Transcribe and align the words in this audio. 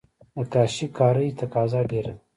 د 0.37 0.39
کاشي 0.53 0.87
کارۍ 0.97 1.29
تقاضا 1.41 1.81
ډیره 1.91 2.11
ده 2.15 2.15